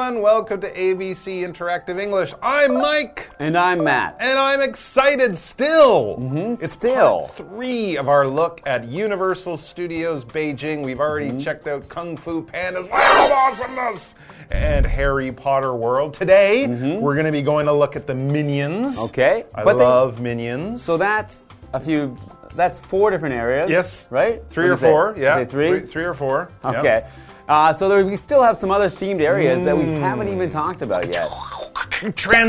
[0.00, 0.22] Everyone.
[0.22, 2.32] Welcome to ABC Interactive English.
[2.42, 3.28] I'm Mike.
[3.38, 4.16] And I'm Matt.
[4.18, 6.16] And I'm excited still.
[6.16, 7.26] Mm-hmm, it's still.
[7.34, 10.82] three of our look at Universal Studios Beijing.
[10.86, 11.40] We've already Mm-hmm.
[11.40, 14.14] checked out Kung Fu Panda's Land of Awesomeness
[14.50, 16.14] and Harry Potter World.
[16.14, 16.66] Today,
[16.98, 18.96] we're going to be going to look at the Minions.
[18.96, 20.82] Okay, I but they- love Minions.
[20.82, 22.16] So that's a few.
[22.54, 23.68] That's four different areas.
[23.68, 24.08] yes.
[24.10, 24.42] Right.
[24.48, 24.90] Three or do you say?
[24.90, 25.14] four.
[25.18, 25.36] Yeah.
[25.36, 25.80] Say three.
[25.80, 26.50] Three or four.
[26.64, 27.06] Okay.
[27.50, 30.82] Uh, so there, we still have some other themed areas that we haven't even talked
[30.82, 31.28] about yet.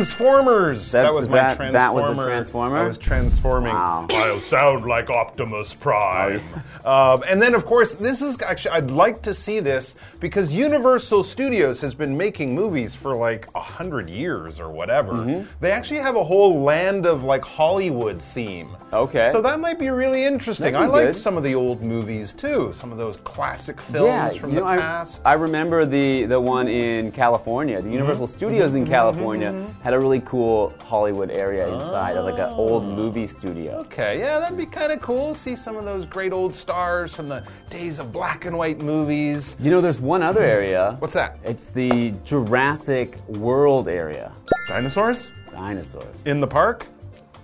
[0.01, 0.91] Transformers.
[0.91, 1.71] That- That, was is my that- transformer.
[1.73, 2.77] that was a transformer?
[2.77, 3.73] I was transforming.
[3.73, 4.07] Wow.
[4.09, 6.41] I sound like Optimus Prime.
[6.85, 11.23] um, and then, of course, this is actually I'd like to see this because Universal
[11.25, 15.13] Studios has been making movies for like a hundred years or whatever.
[15.13, 15.45] Mm-hmm.
[15.59, 18.75] They actually have a whole land of like Hollywood theme.
[18.93, 19.29] Okay.
[19.31, 20.73] So that might be really interesting.
[20.73, 22.71] That'd I like some of the old movies too.
[22.73, 25.21] Some of those classic films Yeah, from you the know, I, past.
[25.25, 27.81] I remember the the one in California.
[27.81, 28.37] The Universal Mm-hmm.
[28.37, 29.81] Studios in California Mm-hmm.
[29.81, 32.95] had a really cool Hollywood area inside of like an old Oh.
[32.95, 33.79] movie studio.
[33.81, 35.33] Okay, yeah, that'd be kind of cool.
[35.33, 39.57] See some of those great old stars from the days of black and white movies.
[39.59, 40.95] You know, there's one other area.
[40.99, 41.39] What's that?
[41.43, 44.31] It's the Jurassic World area.
[44.67, 45.31] Dinosaurs?
[45.49, 46.23] Dinosaurs.
[46.25, 46.85] In the park?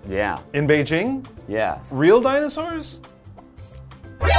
[0.08, 0.38] Yeah.
[0.54, 1.26] In Beijing?
[1.48, 1.78] Yes.
[1.90, 3.00] Real dinosaurs?
[4.20, 4.34] Let's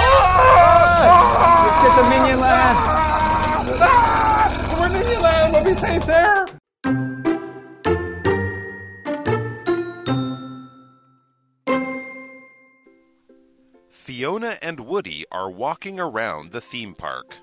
[1.84, 2.78] get the minion land.
[2.80, 3.78] Ah!
[3.82, 4.78] ah!
[4.80, 6.46] We're in Disneyland, we'll be safe there.
[14.20, 17.38] Fiona and Woody are walking around the theme park.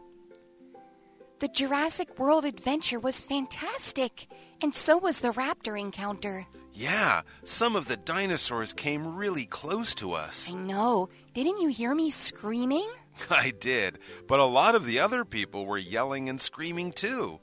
[1.39, 4.29] The Jurassic World adventure was fantastic,
[4.63, 6.47] and so was the raptor encounter.
[6.75, 10.53] Yeah, some of the dinosaurs came really close to us.
[10.53, 11.09] I know.
[11.33, 12.87] Didn't you hear me screaming?
[13.31, 13.99] I did,
[14.29, 17.41] but a lot of the other people were yelling and screaming too.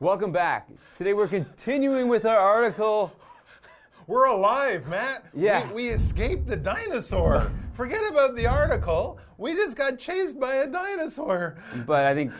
[0.00, 0.70] Welcome back.
[0.96, 3.12] Today we're continuing with our article.
[4.06, 5.24] We're alive, Matt.
[5.34, 5.66] Yeah.
[5.68, 7.50] We, we escaped the dinosaur.
[7.74, 9.18] Forget about the article.
[9.36, 11.56] We just got chased by a dinosaur.
[11.86, 12.32] But I think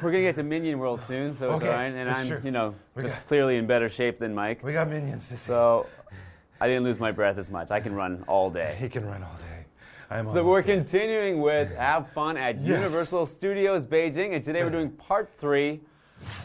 [0.00, 1.92] we're gonna get to Minion World soon, so it's Okay, all right.
[1.92, 2.40] And I'm, true.
[2.44, 4.62] you know, We just got- clearly in better shape than Mike.
[4.62, 5.46] We got minions to see.
[5.46, 5.86] So
[6.60, 7.70] I didn't lose my breath as much.
[7.70, 8.76] I can run all day.
[8.78, 9.66] He can run all day.
[10.10, 12.68] I'm So we're continuing with Have Fun at Yes.
[12.78, 15.80] Universal Studios Beijing, and today we're doing part three.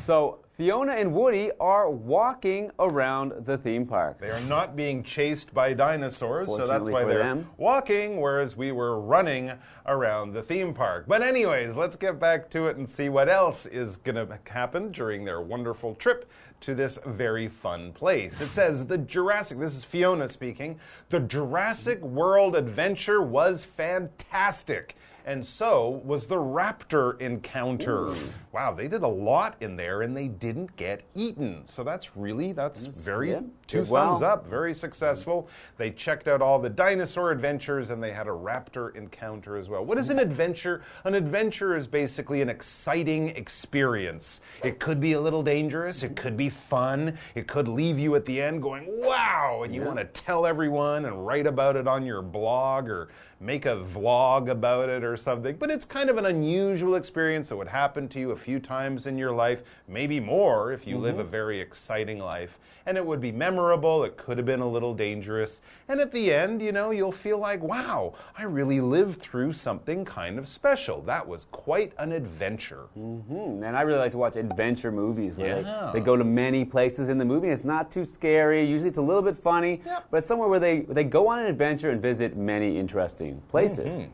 [0.05, 4.19] So Fiona and Woody are walking around the theme park.
[4.19, 7.49] They are not being chased by dinosaurs, so that's why they're them.
[7.55, 9.53] walking, whereas we were running
[9.85, 11.05] around the theme park.
[11.07, 14.91] But, anyways, let's get back to it and see what else is going to happen
[14.91, 18.41] during their wonderful trip to this very fun place.
[18.41, 20.77] It says the Jurassic, this is Fiona speaking,
[21.07, 24.97] the Jurassic World adventure was fantastic.
[25.29, 28.11] And so was the raptor encounter.
[28.51, 31.61] Wow, they did a lot in there and they didn't get eaten.
[31.65, 34.13] So that's really, that's very yeah, two did well.
[34.13, 34.47] thumbs up.
[34.47, 35.47] Very successful.
[35.77, 39.85] They checked out all the dinosaur adventures and they had a raptor encounter as well.
[39.85, 40.81] What is an adventure?
[41.03, 44.41] An adventure is basically an exciting experience.
[44.63, 48.25] It could be a little dangerous, it could be fun, it could leave you at
[48.25, 52.03] the end going, wow, and you want to tell everyone and write about it on
[52.03, 53.09] your blog or
[53.41, 55.55] make a vlog about it or something.
[55.55, 59.07] But it's kind of an unusual experience that would happen to you a few times
[59.07, 62.59] in your life, maybe more if you live a very exciting life.
[62.85, 65.61] And it would be memorable, it could have been a little dangerous.
[65.89, 70.03] And at the end, you know, you'll feel like, wow, I really lived through something
[70.05, 71.01] kind of special.
[71.03, 72.85] That was quite an adventure.
[72.95, 75.91] Hmm, and I really like to watch adventure movies where Yeah.
[75.93, 77.49] they, they go to many places in the movie.
[77.49, 78.65] It's not too scary.
[78.65, 80.05] Usually it's a little bit funny, Yep.
[80.09, 83.93] but it's somewhere where they, they go on an adventure and visit many interesting places.
[83.93, 84.11] Mm-hmm.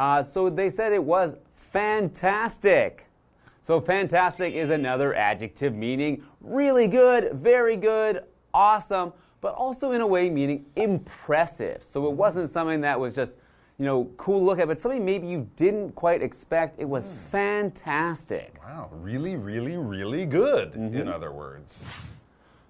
[0.00, 3.06] Uh, so they said it was fantastic.
[3.62, 8.22] So fantastic is another adjective meaning really good, very good,
[8.54, 11.82] awesome, but also in a way meaning impressive.
[11.82, 13.34] So it wasn't something that was just,
[13.78, 16.78] you know, cool look at, but something maybe you didn't quite expect.
[16.80, 16.90] It Hmm.
[16.90, 18.54] was fantastic.
[18.64, 20.96] Wow, really, really, really good, Mm-hmm.
[20.96, 21.82] in other words.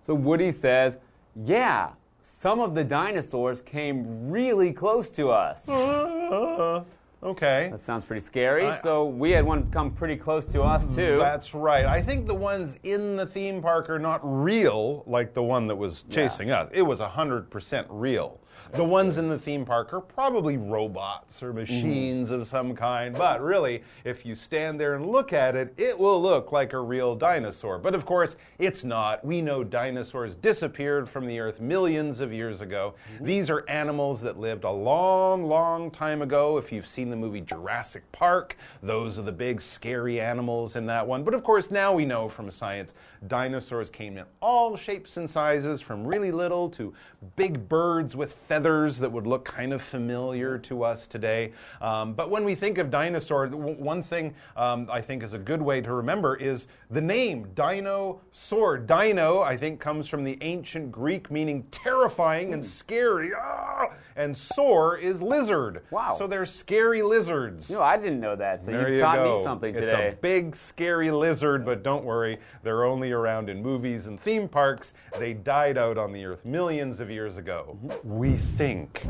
[0.03, 0.99] So Woody says,
[1.45, 1.91] Yeah,
[2.29, 5.69] some of the dinosaurs came really close to us.
[6.27, 6.83] Uh,
[7.23, 7.69] okay.
[7.71, 8.67] That sounds pretty scary.
[8.67, 11.19] I- so we had one come pretty close to us, too.
[11.19, 11.85] That's right.
[11.87, 15.77] I think the ones in the theme park are not real like the one that
[15.77, 16.69] was chasing us.
[16.75, 18.41] It was 100% real.
[18.77, 21.61] The ones in the theme park are probably robots or mm-hmm.
[21.61, 25.99] machines of some kind, but really, if you stand there and look at it, it
[25.99, 27.79] will look like a real dinosaur.
[27.79, 29.25] But of course, it's not.
[29.25, 32.93] We know dinosaurs disappeared from the earth millions of years ago.
[33.15, 33.25] Mm-hmm.
[33.25, 36.59] These are animals that lived a long, long time ago.
[36.59, 41.07] If you've seen the movie Jurassic Park, those are the big, scary animals in that
[41.07, 41.25] one.
[41.25, 42.93] But of course, now we know from science
[43.27, 46.93] dinosaurs came in all shapes and sizes, from really little to
[47.37, 51.53] big birds with feathers that would look kind of familiar to us today.
[51.81, 55.39] Um, but when we think of dinosaur, w- one thing um, I think is a
[55.39, 58.79] good way to remember is the name Dino, dinosaur.
[58.79, 63.31] Dino, I think, comes from the ancient Greek meaning terrifying and scary.
[63.39, 63.91] Ah!
[64.17, 65.83] And sore is lizard.
[65.91, 66.17] Wow.
[66.19, 67.71] So they're scary lizards.
[67.71, 68.63] No, I didn't know that.
[68.63, 69.37] So There you you taught go.
[69.37, 70.07] me something today.
[70.09, 74.49] it's a big, scary lizard, but don't worry, they're only around in movies and theme
[74.49, 74.95] parks.
[75.19, 77.79] They died out on the Earth millions of years ago.
[77.85, 78.17] Mm-hmm.
[78.17, 79.07] We think.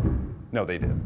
[0.53, 1.01] No, they did.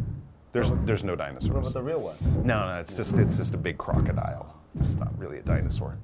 [0.52, 1.50] There's, there's no dinosaurs.
[1.50, 2.16] What about The real one?
[2.44, 4.56] No, no, it's just it's just a big crocodile.
[4.80, 5.96] It's not really a dinosaur.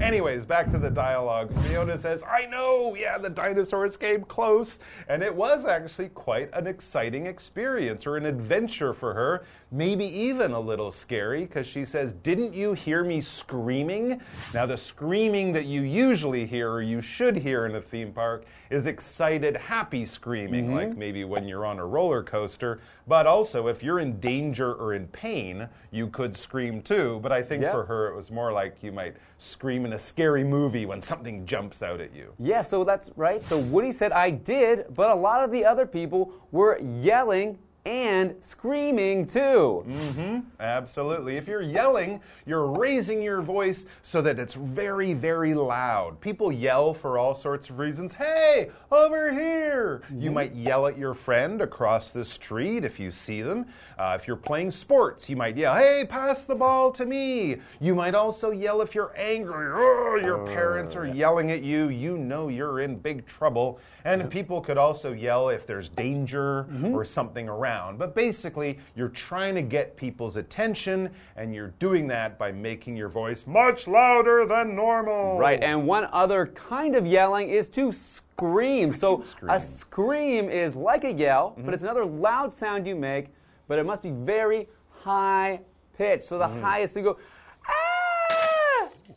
[0.00, 1.52] Anyways, back to the dialogue.
[1.64, 4.78] Fiona says, I know, yeah, the dinosaurs came close.
[5.08, 9.44] And it was actually quite an exciting experience or an adventure for her.
[9.74, 14.20] Maybe even a little scary because she says, Didn't you hear me screaming?
[14.54, 18.44] Now, the screaming that you usually hear or you should hear in a theme park
[18.70, 20.74] is excited, happy screaming, mm-hmm.
[20.74, 22.78] like maybe when you're on a roller coaster.
[23.08, 27.18] But also, if you're in danger or in pain, you could scream too.
[27.20, 27.72] But I think Yeah.
[27.72, 31.46] for her, it was more like you might scream in a scary movie when something
[31.46, 32.32] jumps out at you.
[32.38, 33.44] Yeah, so that's right.
[33.44, 38.34] So Woody said I did, but a lot of the other people were yelling and
[38.40, 39.84] screaming too.
[39.86, 40.40] Mm-hmm.
[40.58, 41.36] Absolutely.
[41.36, 46.18] If you're yelling, you're raising your voice so that it's very, very loud.
[46.20, 48.14] People yell for all sorts of reasons.
[48.14, 50.02] Hey, over here!
[50.10, 53.66] You might yell at your friend across the street if you see them.
[53.98, 57.56] Uh, if you're playing sports, you might yell, Hey, pass the ball to me!
[57.80, 59.68] You might also yell if you're angry.
[59.74, 61.88] Oh, your parents are yelling at you.
[61.88, 63.78] You know you're in big trouble.
[64.06, 67.73] And people could also yell if there's danger or something around.
[67.98, 73.08] But basically, you're trying to get people's attention, and you're doing that by making your
[73.08, 75.38] voice much louder than normal.
[75.38, 78.92] Right, and one other kind of yelling is to scream.
[78.92, 79.50] So scream.
[79.50, 81.74] a scream is like a yell, but mm-hmm.
[81.74, 83.28] it's another loud sound you make,
[83.68, 84.68] but it must be very
[85.02, 85.60] high
[85.96, 86.24] pitched.
[86.24, 86.62] So the mm-hmm.
[86.62, 87.18] highest you go!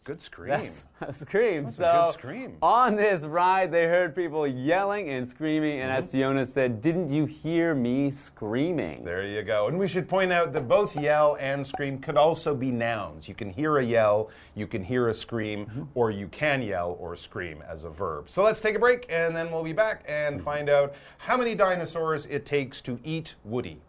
[0.08, 0.50] Good scream.
[0.52, 1.66] That's a scream.
[1.66, 2.58] a so good scream.
[2.62, 5.98] on this ride, they heard people yelling and screaming, and Mm-hmm.
[5.98, 9.68] as Fiona said, "Didn't you hear me screaming?" There you go.
[9.68, 13.28] And we should point out that both yell and scream could also be nouns.
[13.28, 17.18] You can hear a yell, you can hear a scream, or you can yell or
[17.18, 18.30] scream as a verb.
[18.30, 21.54] So let's take a break and then we'll be back and find out how many
[21.54, 23.82] dinosaurs it takes to eat Woody.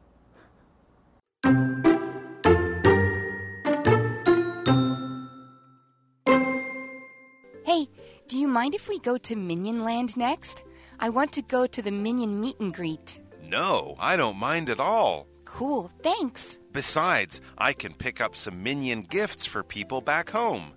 [8.58, 10.64] Mind if we go to Minion Land next?
[10.98, 13.20] I want to go to the Minion meet and greet.
[13.40, 15.28] No, I don't mind at all.
[15.44, 16.58] Cool, thanks.
[16.72, 20.72] Besides, I can pick up some minion gifts for people back home.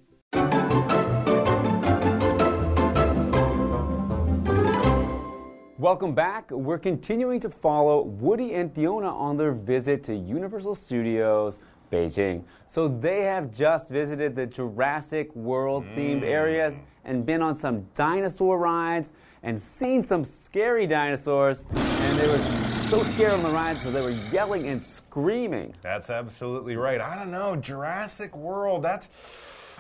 [5.79, 6.51] Welcome back.
[6.51, 11.59] We're continuing to follow Woody and Fiona on their visit to Universal Studios
[11.91, 12.43] Beijing.
[12.67, 16.29] So they have just visited the Jurassic World themed mm.
[16.29, 19.12] areas and been on some dinosaur rides
[19.43, 21.63] and seen some scary dinosaurs.
[21.74, 22.38] And they were
[22.84, 25.74] so scared on the ride, so they were yelling and screaming.
[25.81, 27.00] That's absolutely right.
[27.01, 29.08] I don't know, Jurassic World, that's.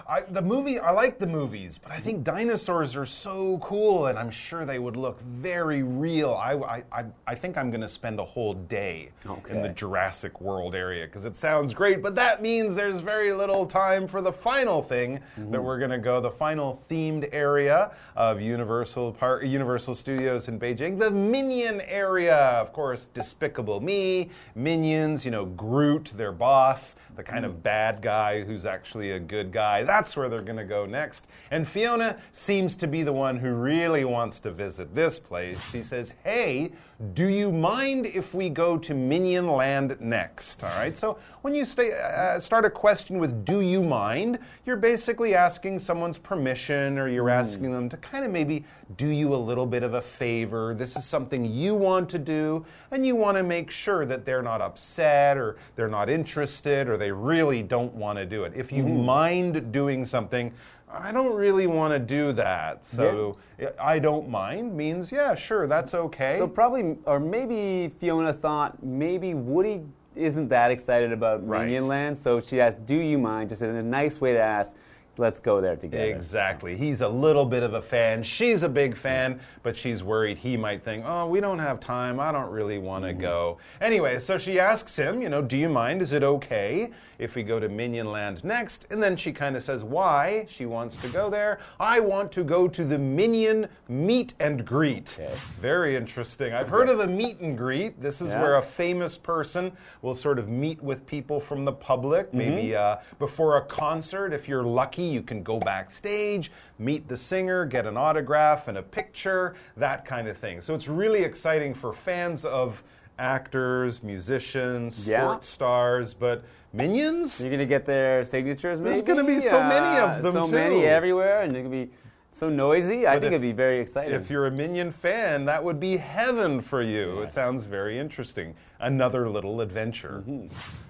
[0.07, 4.17] I, the movie, I like the movies, but I think dinosaurs are so cool, and
[4.17, 6.33] I'm sure they would look very real.
[6.33, 9.11] I, I, I, I think I'm going to spend a whole day
[9.49, 13.65] in the Jurassic World area because it sounds great, but that means there's very little
[13.65, 15.63] time for the final thing that mm-hmm.
[15.63, 20.97] we're going to go, the final themed area of Universal Park, Universal Studios in Beijing,
[20.97, 22.35] the Minion area.
[22.35, 27.63] Of course, Despicable Me, Minions, you know, Gru, their boss, the kind of mm.
[27.63, 29.83] bad guy who's actually a good guy.
[29.91, 31.27] That's where they're going to go next.
[31.51, 35.61] And Fiona seems to be the one who really wants to visit this place.
[35.69, 36.71] She says, Hey,
[37.13, 40.63] do you mind if we go to Minion Land next?
[40.63, 40.95] All right.
[40.95, 45.79] So when you stay, uh, start a question with "Do you mind?" you're basically asking
[45.79, 48.65] someone's permission, or you're asking them to kind of maybe
[48.97, 50.75] do you a little bit of a favor.
[50.75, 54.43] This is something you want to do, and you want to make sure that they're
[54.43, 58.53] not upset, or they're not interested, or they really don't want to do it.
[58.55, 60.53] If you mind doing something.
[60.93, 62.85] I don't really want to do that.
[62.85, 63.35] So
[63.79, 66.37] I don't mind means, yeah, sure, that's okay.
[66.37, 69.81] So probably, or maybe Fiona thought maybe Woody
[70.15, 71.61] isn't that excited about Right.
[71.65, 74.75] Minion Land, so she asked, "Do you mind?" Just in a nice way to ask,
[75.17, 76.75] "Let's go there together." Exactly.
[76.77, 78.23] He's a little bit of a fan.
[78.23, 82.19] She's a big fan, but she's worried he might think, oh, we don't have time.
[82.19, 83.57] I don't really want to go.
[83.81, 86.01] Anyway, so she asks him, you know, do you mind?
[86.01, 86.89] Is it okay
[87.19, 88.87] if we go to Minion Land next?
[88.89, 91.59] And then she kind of says why she wants to go there.
[91.79, 95.17] I want to go to the Minion meet and greet.
[95.19, 95.33] Okay.
[95.59, 96.53] Very interesting.
[96.53, 98.01] I've heard of a meet and greet.
[98.01, 98.41] This is Yeah.
[98.41, 102.97] where a famous person will sort of meet with people from the public, maybe uh,
[103.19, 104.33] before a concert.
[104.33, 108.83] If you're lucky, you can go backstage, meet the singer, get an autograph and a
[108.83, 110.61] picture, that kind of thing.
[110.61, 112.83] So it's really exciting for fans of
[113.19, 115.21] actors, musicians, Yeah.
[115.21, 116.43] sports stars, but
[116.73, 117.39] minions?
[117.39, 118.79] You're gonna get their signatures.
[118.79, 121.91] There's gonna be so many of them, So many everywhere, and they're gonna be
[122.31, 123.05] so noisy.
[123.05, 124.13] I But think if- it'd be very exciting.
[124.15, 127.21] If you're a Minion fan, that would be heaven for you.
[127.21, 128.55] It sounds very interesting.
[128.79, 130.23] Another little adventure.
[130.27, 130.47] Mm-hmm.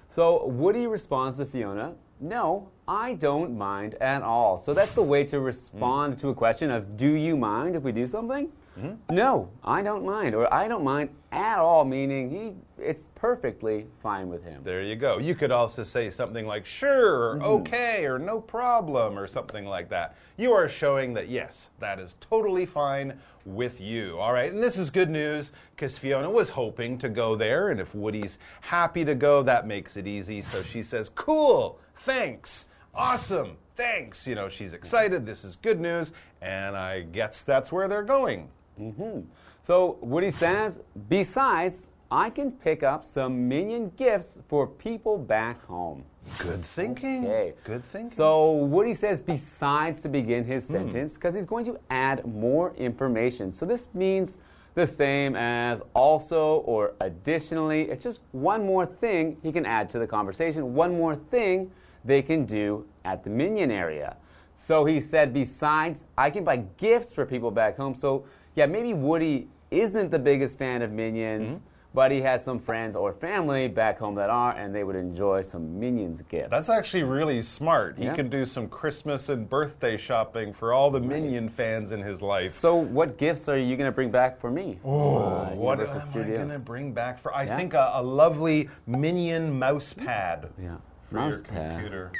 [0.08, 4.56] So Woody responds to Fiona, No, I don't mind at all.
[4.56, 5.44] So that's the way to hmm.
[5.44, 8.50] respond to a question of Do you mind if we do something?
[8.78, 9.14] Mm-hmm.
[9.14, 10.34] No, I don't mind.
[10.34, 14.62] Or I don't mind at all, meaning he it's perfectly fine with him.
[14.64, 15.18] There you go.
[15.18, 19.88] You could also say something like sure, or okay, or no problem, or something like
[19.90, 20.16] that.
[20.36, 24.18] You are showing that yes, that is totally fine with you.
[24.18, 27.80] All right, and this is good news because Fiona was hoping to go there, and
[27.80, 30.42] if Woody's happy to go, that makes it easy.
[30.42, 34.26] So she says, cool, thanks, awesome, thanks.
[34.26, 35.26] You know, she's excited.
[35.26, 38.48] This is good news, and I guess that's where they're going.
[39.62, 46.04] So Woody says, Besides, I can pick up some minion gifts for people back home.
[46.38, 47.24] Good thinking.
[47.24, 47.54] Okay.
[47.64, 48.10] Good thinking.
[48.10, 50.72] So Woody says besides to begin his Hmm.
[50.74, 53.50] sentence because he's going to add more information.
[53.50, 54.36] So this means
[54.74, 57.90] the same as also or additionally.
[57.90, 61.70] It's just one more thing he can add to the conversation, one more thing
[62.04, 64.16] they can do at the minion area.
[64.54, 67.94] So he said, besides, I can buy gifts for people back home.
[67.94, 71.58] So yeah, maybe Woody isn't the biggest fan of minions.
[71.58, 71.64] Hmm.
[71.94, 75.42] But he has some friends or family back home that are, and they would enjoy
[75.42, 76.48] some Minions gifts.
[76.50, 77.98] That's actually really smart.
[77.98, 78.14] He Yeah.
[78.14, 82.52] can do some Christmas and birthday shopping for all the Minion fans in his life.
[82.52, 84.78] So, what gifts are you going to bring back for me?
[84.82, 87.34] Oh, Uh, what am Universal I going to bring back for?
[87.34, 87.58] I Yeah?
[87.58, 90.76] think a, a lovely Minion mouse pad Yeah,
[91.10, 91.72] for mouse your pad.
[91.72, 92.10] computer.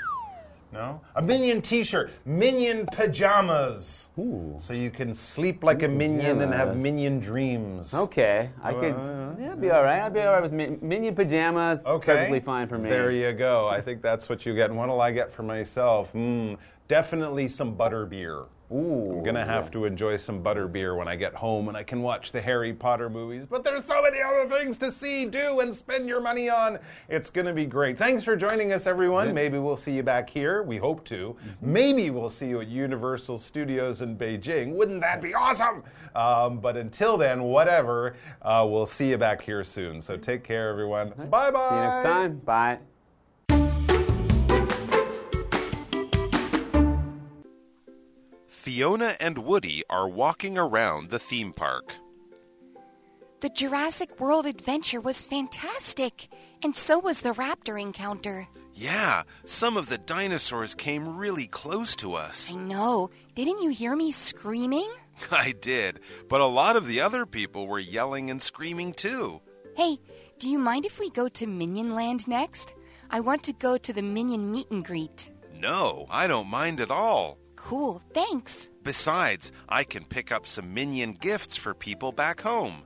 [0.73, 4.55] No, a Minion T-shirt, Minion pajamas, Ooh.
[4.59, 6.79] so you can sleep like a minion and have.
[6.81, 7.93] Minion dreams.
[7.93, 8.95] Okay, I could.
[8.95, 10.01] Uh, yeah, be all right.
[10.01, 11.85] I'd be all right with mi- Minion pajamas.
[11.85, 12.13] Okay.
[12.15, 12.89] perfectly fine for me.
[12.89, 13.69] There you go.
[13.69, 14.71] I think that's what you get.
[14.71, 16.11] And what'll I get for myself?
[16.15, 16.57] Mm,
[16.89, 18.45] definitely some butter beer.
[18.73, 19.73] Ooh, I'm gonna have yes.
[19.73, 22.73] to enjoy some butter beer when I get home and I can watch the Harry
[22.73, 23.45] Potter movies.
[23.47, 26.79] But there's so many other things to see, do, and spend your money on.
[27.09, 27.99] It's gonna be great.
[27.99, 29.35] Thanks for joining us, everyone.
[29.35, 30.63] Maybe we'll see you back here.
[30.63, 31.37] We hope to.
[31.39, 31.73] Mm-hmm.
[31.73, 34.75] Maybe we'll see you at Universal Studios in Beijing.
[34.75, 35.83] Wouldn't that be awesome?
[36.15, 38.17] Um, but until then, whatever.
[38.41, 40.01] Uh, we'll see you back here soon.
[40.01, 41.11] So take care, everyone.
[41.31, 41.69] Bye bye.
[41.69, 42.37] See you next time.
[42.39, 42.79] Bye.
[48.73, 51.93] Fiona and Woody are walking around the theme park.
[53.41, 56.29] The Jurassic World adventure was fantastic,
[56.65, 58.49] and so was the raptor encounter.
[58.75, 62.51] Yeah, some of the dinosaurs came really close to us.
[62.51, 63.11] I know.
[63.35, 64.89] Didn't you hear me screaming?
[65.31, 66.01] I did,
[66.31, 69.43] but a lot of the other people were yelling and screaming too.
[69.77, 69.99] Hey,
[70.39, 72.73] do you mind if we go to Minion Land next?
[73.11, 75.31] I want to go to the Minion meet and greet.
[75.55, 77.37] No, I don't mind at all.
[77.62, 78.70] Cool, thanks.
[78.84, 82.84] Besides, I can pick up some minion gifts for people back home.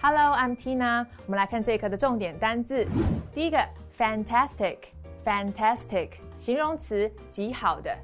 [0.00, 1.06] Hello, I'm Tina。
[1.26, 2.86] 我们来看这一课的重点单字。
[3.34, 3.58] 第一个，
[3.98, 7.96] fantastic，fantastic，形容词，极好的。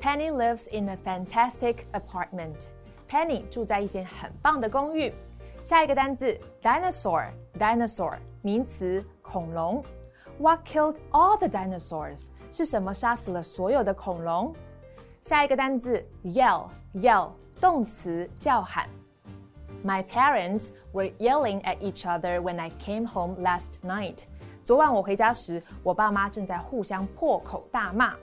[0.00, 2.54] Penny lives in a fantastic apartment.
[3.08, 5.12] Penny 住在一间很棒的公寓。
[5.62, 9.84] 下一个单字，dinosaur，dinosaur，名词，恐龙。
[10.38, 12.26] What killed all the dinosaurs？
[12.50, 14.54] 是什么杀死了所有的恐龙？
[15.22, 18.88] 下一个单字，yell，yell，动词，叫喊。
[19.84, 24.20] My parents were yelling at each other when I came home last night.
[24.64, 28.14] 昨晚我回家时，我爸妈正在互相破口大骂。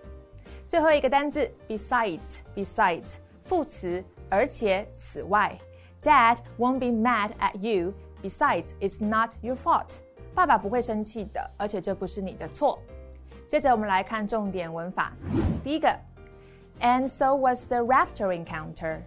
[0.67, 3.05] 最后一个单字，besides，besides，
[3.43, 5.57] 副词，而且，此外。
[6.01, 7.93] Dad won't be mad at you.
[8.21, 9.99] Besides, it's not your fault.
[10.34, 12.78] 爸爸不会生气的，而且这不是你的错。
[13.48, 15.12] 接着我们来看重点文法，
[15.64, 15.94] 第一个
[16.80, 18.98] ，And so was the raptor encounter。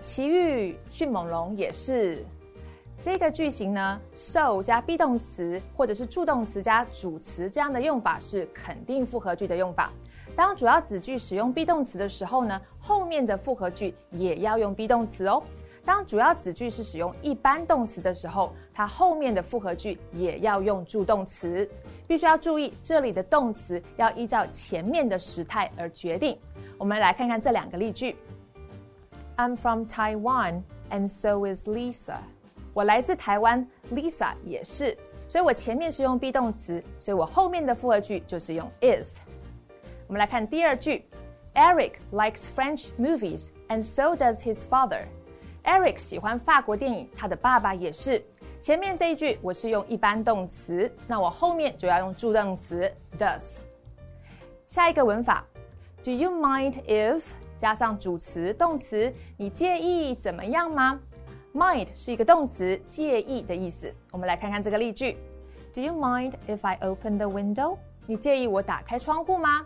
[0.00, 2.24] 奇遇迅猛龙也是。
[3.02, 9.90] 这个句型呢，so 加 be 动词或者是助动词加主词这样的用法是肯定复合句的用法。
[10.34, 15.42] 当主要子句使用 be 动词的时候呢，后面的复合句也要用 be 动词哦。
[15.85, 21.67] 当主要子句是使用一般动词的时候，它后面的复合句也要用助动词。
[22.07, 26.37] 必须要注意，这里的动词要依照前面的时态而决定。
[26.77, 28.15] 我们来看看这两个例句：
[29.37, 30.61] I'm from Taiwan,
[30.91, 32.17] and so is Lisa。
[32.73, 34.97] 我来自台湾，Lisa 也是。
[35.27, 39.17] 所以我前面是用 be 动词，所以我后面的复合句就是用 is。
[40.07, 41.05] 我们来看第二句：
[41.53, 45.01] Eric likes French movies, and so does his father.
[45.64, 48.22] Eric 喜欢法国电影，他的爸爸也是。
[48.60, 53.60] 前面这一句我是用一般动词，那我后面就要用助动词 does。
[54.66, 55.44] 下一个文法
[56.02, 57.22] ，Do you mind if
[57.58, 61.00] 加上主词动词，你介意怎么样吗
[61.54, 63.92] ？Mind 是一个动词，介意的意思。
[64.10, 65.16] 我们来看看这个例句
[65.72, 67.78] ：Do you mind if I open the window？
[68.06, 69.64] 你介意我打开窗户吗？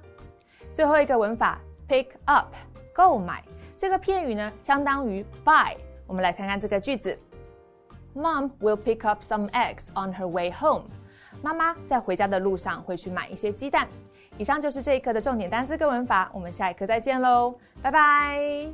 [0.72, 2.54] 最后一个文法，pick up
[2.92, 3.42] 购买
[3.76, 5.74] 这个片语呢，相当于 buy。
[6.07, 7.17] 我们来看看这个句子：
[8.15, 10.85] Mom will pick up some eggs on her way home。
[11.41, 13.87] 妈妈在回家的路上会去买一些鸡蛋。
[14.37, 18.69] 以上就是这一课的重点单词跟文法，我们下一课再见喽，拜拜。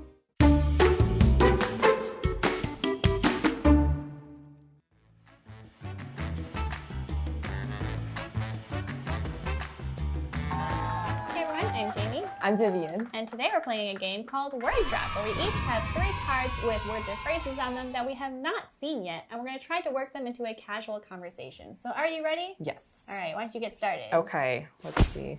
[11.81, 12.12] I'm
[12.52, 13.08] Vivian.
[13.14, 16.52] And today we're playing a game called Word Trap, where we each have three cards
[16.62, 19.58] with words or phrases on them that we have not seen yet, and we're going
[19.58, 21.74] to try to work them into a casual conversation.
[21.74, 22.54] So, are you ready?
[22.60, 23.06] Yes.
[23.08, 24.12] All right, why don't you get started?
[24.12, 25.38] Okay, let's see.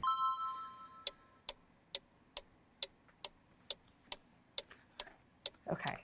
[5.71, 5.95] Okay.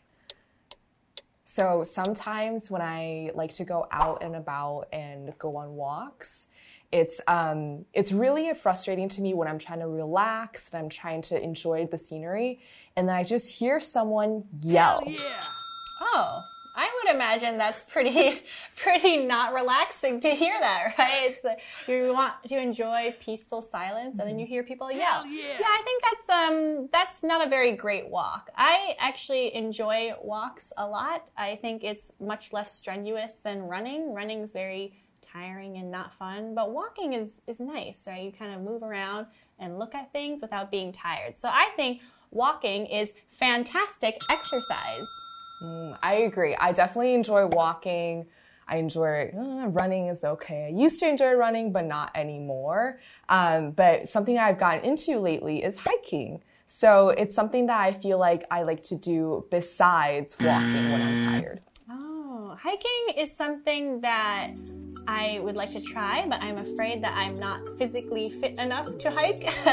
[1.46, 6.48] So sometimes when I like to go out and about and go on walks,
[6.92, 11.22] it's um, it's really frustrating to me when I'm trying to relax and I'm trying
[11.24, 12.60] to enjoy the scenery,
[12.96, 15.04] and then I just hear someone yell.
[15.06, 15.44] Yeah.
[16.02, 16.42] Oh,
[16.76, 18.42] I would imagine that's pretty
[18.76, 21.32] pretty not relaxing to hear that, right?
[21.32, 25.26] It's like you want to enjoy peaceful silence, and then you hear people yell.
[25.28, 25.60] yeah.
[25.60, 28.50] yeah, I think that's um that's not a very great walk.
[28.56, 31.28] I actually enjoy walks a lot.
[31.38, 34.14] I think it's much less strenuous than running.
[34.14, 34.94] Running's very
[35.32, 38.24] tiring and not fun, but walking is is nice, right?
[38.24, 39.28] You kind of move around
[39.60, 41.36] and look at things without being tired.
[41.36, 45.08] So I think walking is fantastic exercise.
[45.62, 46.56] Mm, I agree.
[46.56, 48.26] I definitely enjoy walking.
[48.68, 50.68] I enjoy uh, running is okay.
[50.74, 53.00] I used to enjoy running, but not anymore.
[53.28, 56.42] Um, but something I've gotten into lately is hiking.
[56.68, 61.34] So it's something that I feel like I like to do besides walking when I'm
[61.34, 61.62] tired.
[61.90, 64.54] Oh, hiking is something that
[65.08, 69.12] I would like to try, but I'm afraid that I'm not physically fit enough to
[69.12, 69.44] hike.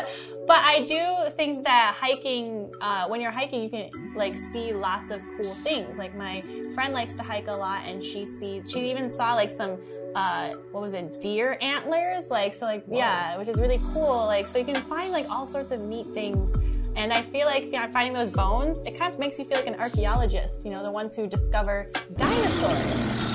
[0.46, 5.10] but I do think that hiking, uh, when you're hiking, you can like see lots
[5.10, 5.98] of cool things.
[5.98, 6.40] Like my
[6.74, 9.78] friend likes to hike a lot, and she sees, she even saw like some,
[10.14, 12.30] uh, what was it, deer antlers?
[12.30, 14.26] Like so, like yeah, which is really cool.
[14.26, 16.58] Like so, you can find like all sorts of neat things.
[16.96, 19.58] And I feel like you know, finding those bones, it kind of makes you feel
[19.58, 20.64] like an archaeologist.
[20.64, 23.27] You know, the ones who discover dinosaurs.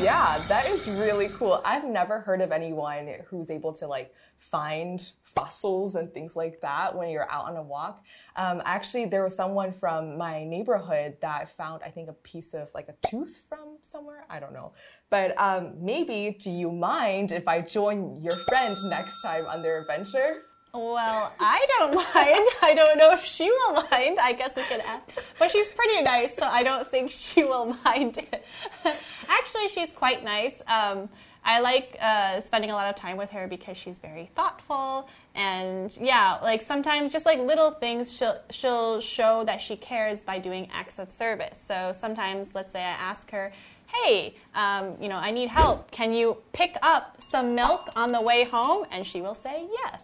[0.00, 1.62] Yeah, that is really cool.
[1.64, 6.94] I've never heard of anyone who's able to like find fossils and things like that
[6.94, 8.04] when you're out on a walk.
[8.36, 12.68] Um, actually, there was someone from my neighborhood that found, I think, a piece of
[12.74, 14.24] like a tooth from somewhere.
[14.28, 14.72] I don't know.
[15.10, 19.80] But um, maybe, do you mind if I join your friend next time on their
[19.80, 20.42] adventure?
[20.74, 22.48] Well, I don't mind.
[22.60, 24.18] I don't know if she will mind.
[24.20, 25.06] I guess we could ask.
[25.38, 28.44] But she's pretty nice, so I don't think she will mind it.
[29.28, 30.60] Actually, she's quite nice.
[30.66, 31.08] Um,
[31.44, 35.96] I like uh, spending a lot of time with her because she's very thoughtful and
[36.00, 40.68] yeah, like sometimes just like little things she'll she'll show that she cares by doing
[40.72, 41.58] acts of service.
[41.58, 43.52] So sometimes, let's say I ask her,
[43.92, 45.90] "Hey, um, you know, I need help.
[45.90, 50.00] Can you pick up some milk on the way home?" And she will say yes.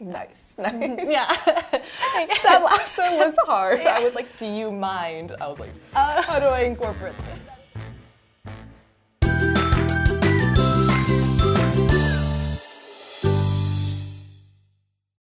[0.00, 0.96] Nice, mm-hmm.
[0.96, 1.08] nice.
[1.08, 1.26] Yeah.
[2.42, 3.80] that last one was hard.
[3.80, 5.32] I was like, do you mind?
[5.40, 7.38] I was like, uh, how do I incorporate this?